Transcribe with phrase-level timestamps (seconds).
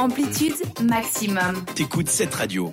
[0.00, 1.62] Amplitude maximum.
[1.74, 2.72] T'écoutes cette radio.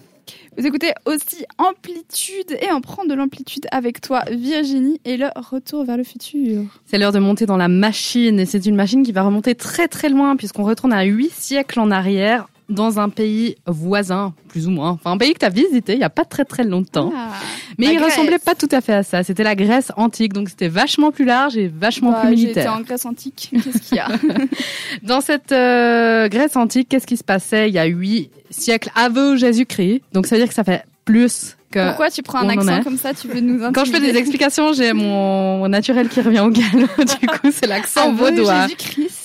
[0.57, 5.83] Vous écoutez aussi Amplitude et on prend de l'amplitude avec toi Virginie et le retour
[5.83, 6.63] vers le futur.
[6.85, 9.89] C'est l'heure de monter dans la machine et c'est une machine qui va remonter très
[9.89, 14.71] très loin puisqu'on retourne à huit siècles en arrière dans un pays voisin, plus ou
[14.71, 14.89] moins.
[14.91, 17.11] Enfin, un pays que tu as visité il y a pas très très longtemps.
[17.15, 17.29] Ah,
[17.77, 18.11] Mais il Grèce.
[18.15, 19.23] ressemblait pas tout à fait à ça.
[19.23, 22.73] C'était la Grèce antique, donc c'était vachement plus large et vachement Bah, plus militaire.
[22.73, 23.51] en Grèce antique.
[23.53, 24.09] Qu'est-ce qu'il y a
[25.03, 29.35] Dans cette euh, Grèce antique, qu'est-ce qui se passait il y a huit siècles avant
[29.37, 30.01] Jésus-Christ?
[30.13, 31.87] Donc ça veut dire que ça fait plus que...
[31.87, 33.13] Pourquoi tu prends un accent comme ça?
[33.13, 34.19] Tu veux nous Quand je fais des intimider?
[34.19, 36.87] explications, j'ai mon, naturel qui revient au galop.
[36.97, 38.63] Du coup, c'est l'accent vaudois.
[38.63, 39.16] Jésus-Christ.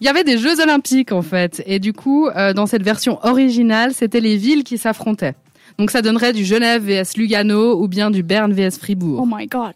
[0.00, 3.18] Il y avait des Jeux Olympiques en fait, et du coup, euh, dans cette version
[3.22, 5.34] originale, c'était les villes qui s'affrontaient.
[5.78, 9.20] Donc ça donnerait du Genève vs Lugano ou bien du Berne vs Fribourg.
[9.22, 9.74] Oh my god.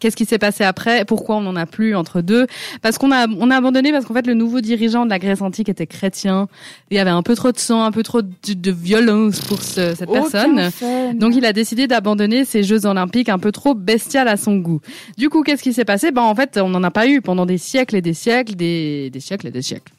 [0.00, 2.46] Qu'est-ce qui s'est passé après Pourquoi on n'en a plus entre deux
[2.82, 5.42] Parce qu'on a on a abandonné parce qu'en fait le nouveau dirigeant de la Grèce
[5.42, 6.48] antique était chrétien.
[6.90, 9.62] Il y avait un peu trop de sang, un peu trop de, de violence pour
[9.62, 10.70] ce- cette personne.
[10.70, 11.14] Fun.
[11.14, 14.80] Donc il a décidé d'abandonner ces Jeux Olympiques un peu trop bestial à son goût.
[15.18, 16.10] Du coup, qu'est-ce qui s'est passé?
[16.10, 19.10] Ben en fait, on n'en a pas eu pendant des siècles et des siècles, des,
[19.10, 19.92] des siècles et des siècles.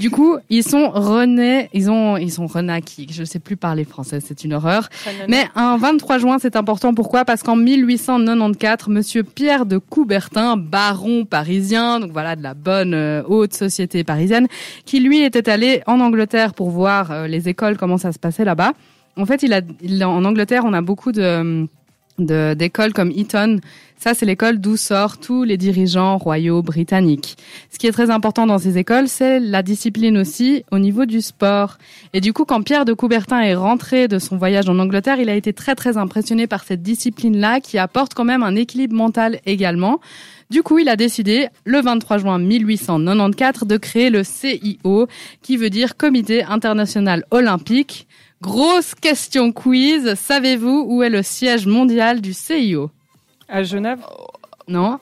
[0.00, 3.06] Du coup, ils sont renés, ils ont, ils sont renaquis.
[3.10, 4.88] Je sais plus parler français, c'est une horreur.
[5.28, 6.94] Mais un 23 juin, c'est important.
[6.94, 7.24] Pourquoi?
[7.24, 13.22] Parce qu'en 1894, Monsieur Pierre de Coubertin, baron parisien, donc voilà de la bonne euh,
[13.26, 14.46] haute société parisienne,
[14.84, 18.44] qui lui était allé en Angleterre pour voir euh, les écoles comment ça se passait
[18.44, 18.72] là-bas.
[19.16, 21.68] En fait, il a, il en Angleterre, on a beaucoup de-
[22.18, 23.60] d'écoles comme Eton.
[23.96, 27.36] Ça, c'est l'école d'où sortent tous les dirigeants royaux britanniques.
[27.70, 31.22] Ce qui est très important dans ces écoles, c'est la discipline aussi au niveau du
[31.22, 31.78] sport.
[32.12, 35.30] Et du coup, quand Pierre de Coubertin est rentré de son voyage en Angleterre, il
[35.30, 39.40] a été très très impressionné par cette discipline-là qui apporte quand même un équilibre mental
[39.46, 40.00] également.
[40.50, 45.08] Du coup, il a décidé, le 23 juin 1894, de créer le CIO,
[45.40, 48.06] qui veut dire Comité international olympique.
[48.44, 52.90] Grosse question quiz, savez-vous où est le siège mondial du CIO
[53.48, 54.00] À Genève?
[54.68, 55.00] Non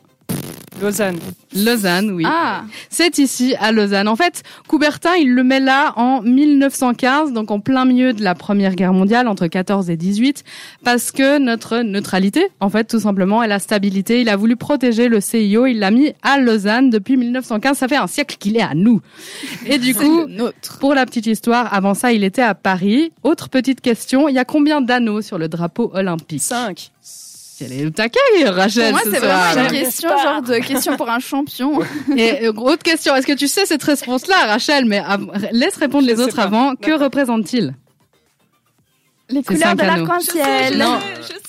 [0.83, 1.19] Lausanne.
[1.55, 2.25] Lausanne, oui.
[2.27, 4.09] Ah, C'est ici, à Lausanne.
[4.09, 8.35] En fait, Coubertin, il le met là en 1915, donc en plein milieu de la
[8.35, 10.43] Première Guerre mondiale, entre 14 et 18,
[10.83, 15.09] parce que notre neutralité, en fait, tout simplement, et la stabilité, il a voulu protéger
[15.09, 17.79] le CIO, il l'a mis à Lausanne depuis 1915.
[17.79, 19.01] Ça fait un siècle qu'il est à nous.
[19.67, 20.79] Et du coup, notre.
[20.79, 23.13] pour la petite histoire, avant ça, il était à Paris.
[23.23, 26.43] Autre petite question, il y a combien d'anneaux sur le drapeau olympique?
[26.43, 26.91] 5.
[27.65, 29.53] Elle est au taquet, Rachel, Pour moi, ce c'est soir.
[29.53, 31.81] vraiment une question, genre de question pour un champion.
[32.17, 34.85] Et euh, autre question, est-ce que tu sais cette réponse-là, Rachel?
[34.85, 35.03] Mais
[35.53, 36.43] laisse répondre Je les autres pas.
[36.45, 36.75] avant.
[36.77, 37.75] Que représente-t-il?
[39.31, 40.77] Les couleurs cinq de l'arc-en-ciel.
[40.79, 40.99] Non.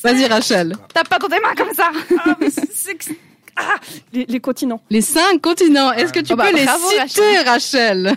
[0.03, 0.75] Vas-y, Rachel.
[0.94, 1.91] T'as pas dans tes mains comme ça.
[2.25, 2.47] Ah, mais
[3.57, 3.75] ah,
[4.13, 4.81] les, les continents.
[4.90, 5.91] Les cinq continents.
[5.91, 8.16] Est-ce que tu Oh bah, peux les bravo, citer, Rachel,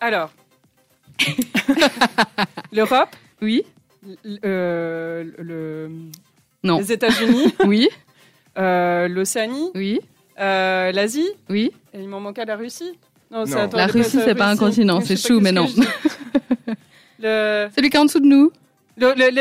[0.00, 0.30] Alors.
[2.72, 3.08] L'Europe,
[3.42, 3.64] Oui.
[4.44, 5.90] euh, le,
[6.64, 6.78] Non.
[6.78, 7.88] les États-Unis, Oui.
[8.58, 10.00] euh, l'Océanie, Oui.
[10.40, 11.70] euh, l'Asie, oui.
[11.94, 12.98] et il m'en manque à la Russie.
[13.30, 13.68] Non, c'est Non.
[13.74, 15.66] La Russie, c'est pas un continent, c'est chou, mais non.
[17.20, 18.50] Le- Celui qui est en dessous de nous.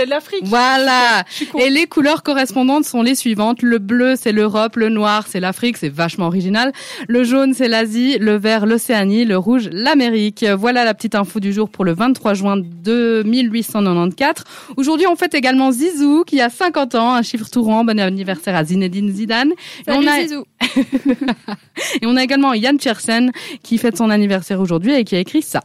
[0.07, 0.41] L'Afrique.
[0.43, 1.23] Voilà.
[1.29, 1.59] Je suis con.
[1.59, 3.61] Et les couleurs correspondantes sont les suivantes.
[3.61, 4.75] Le bleu, c'est l'Europe.
[4.75, 5.77] Le noir, c'est l'Afrique.
[5.77, 6.71] C'est vachement original.
[7.07, 8.17] Le jaune, c'est l'Asie.
[8.19, 9.25] Le vert, l'Océanie.
[9.25, 10.43] Le rouge, l'Amérique.
[10.57, 14.43] Voilà la petite info du jour pour le 23 juin de 1894.
[14.77, 17.13] Aujourd'hui, on fête également Zizou, qui a 50 ans.
[17.13, 17.83] Un chiffre tout rond.
[17.83, 19.51] Bon anniversaire à Zinedine Zidane.
[19.51, 20.43] Et Salut on a- Zizou.
[22.01, 23.31] Et on a également Yann Tiersen,
[23.63, 25.61] qui fête son anniversaire aujourd'hui et qui a écrit ça.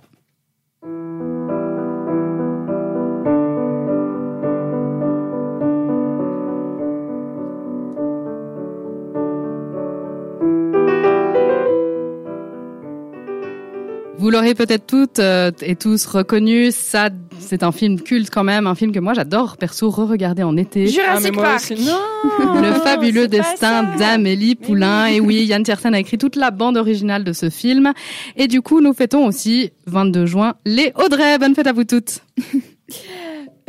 [14.18, 17.08] Vous l'aurez peut-être toutes euh, et tous reconnu, ça
[17.40, 20.84] c'est un film culte quand même, un film que moi j'adore perso re-regarder en été.
[20.84, 21.56] Ah, Jurassic Park.
[21.56, 21.84] aussi.
[21.84, 25.06] Non Le fabuleux destin d'Amélie Poulain.
[25.06, 27.92] Et oui, Yann Tiersen a écrit toute la bande originale de ce film.
[28.36, 31.38] Et du coup, nous fêtons aussi, 22 juin, les Audrey.
[31.38, 32.20] Bonne fête à vous toutes.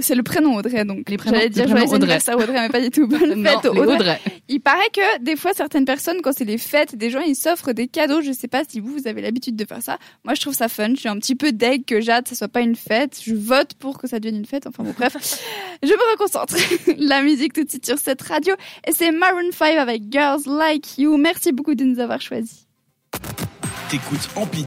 [0.04, 1.06] C'est le prénom Audrey, donc.
[1.08, 1.96] J'allais dire joyeux Audrey.
[1.96, 3.08] anniversaire Audrey, mais pas du tout.
[3.14, 3.96] Bonne Non, fête Audrey.
[3.96, 4.20] Audrey.
[4.50, 7.72] Il paraît que des fois, certaines personnes, quand c'est les fêtes, des gens, ils s'offrent
[7.72, 8.22] des cadeaux.
[8.22, 9.98] Je sais pas si vous, vous avez l'habitude de faire ça.
[10.26, 10.90] Moi, je trouve ça fun.
[10.94, 13.22] Je suis un petit peu deg que Jade, ça soit pas une fête.
[13.26, 14.68] Je vote pour que ça devienne une fête.
[14.68, 15.16] Enfin bon, bref.
[15.84, 16.56] je me reconcentre.
[16.98, 18.54] La musique tout de suite sur cette radio.
[18.86, 21.16] Et c'est Maroon 5 avec Girls Like You.
[21.16, 22.68] Merci beaucoup de nous avoir choisis.
[23.90, 24.62] T'écoutes Amplitude.